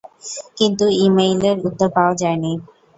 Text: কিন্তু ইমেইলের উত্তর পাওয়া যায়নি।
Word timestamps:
কিন্তু 0.57 0.85
ইমেইলের 1.01 1.57
উত্তর 1.67 1.87
পাওয়া 1.95 2.13
যায়নি। 2.21 2.51